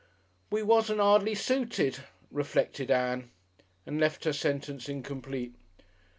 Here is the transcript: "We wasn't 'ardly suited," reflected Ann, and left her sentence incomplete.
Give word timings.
"We 0.49 0.63
wasn't 0.63 0.99
'ardly 0.99 1.35
suited," 1.35 2.05
reflected 2.31 2.89
Ann, 2.89 3.29
and 3.85 3.99
left 3.99 4.23
her 4.23 4.33
sentence 4.33 4.89
incomplete. 4.89 5.53